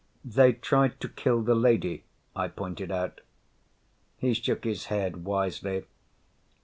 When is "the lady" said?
1.43-2.05